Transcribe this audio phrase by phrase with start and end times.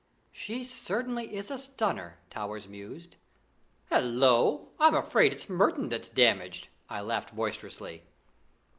[0.31, 3.17] "She certainly is a stunner," Towers mused.
[3.91, 4.69] "Hullo!
[4.79, 8.01] I'm afraid it's Merton that's damaged," I laughed boisterously.